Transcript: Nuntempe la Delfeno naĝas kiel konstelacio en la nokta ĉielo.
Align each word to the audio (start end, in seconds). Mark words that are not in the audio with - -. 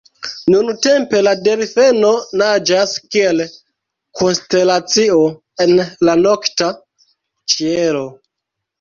Nuntempe 0.51 1.19
la 1.27 1.33
Delfeno 1.47 2.09
naĝas 2.43 2.97
kiel 3.13 3.45
konstelacio 4.23 5.23
en 5.69 5.79
la 6.11 6.19
nokta 6.27 6.75
ĉielo. 7.57 8.07